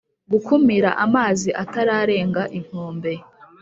[0.31, 3.13] gukumira amazi atararenga inkombe